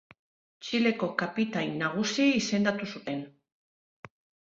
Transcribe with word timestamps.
Txileko 0.67 1.09
Kapitain 1.19 1.77
Nagusi 1.83 2.27
izendatu 2.41 2.91
zuten. 2.97 3.25